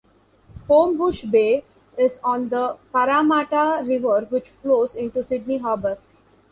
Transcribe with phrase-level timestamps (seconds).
[0.67, 1.63] Homebush Bay
[1.95, 5.99] is on the Parramatta River which flows into Sydney Harbour.